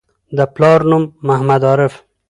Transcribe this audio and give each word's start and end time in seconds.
پلار 0.55 0.79
نوم: 0.89 1.03
محمد 1.27 1.61
عارف 1.69 1.93